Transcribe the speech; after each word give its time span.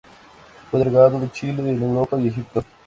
Fue 0.71 0.79
delegado 0.79 1.19
de 1.19 1.29
Chile 1.31 1.61
en 1.69 1.79
Europa 1.83 2.19
y 2.19 2.29
Egipto. 2.29 2.63